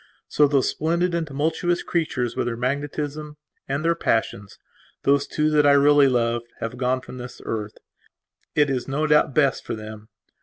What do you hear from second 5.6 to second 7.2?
I really lovedhave gone from